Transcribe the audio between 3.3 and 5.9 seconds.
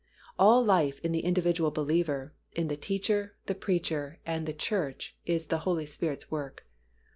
the preacher, and the church is the Holy